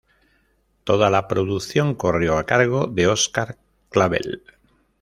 [0.83, 3.59] Toda la producción corrió a cargo de Óscar
[3.91, 4.41] Clavel.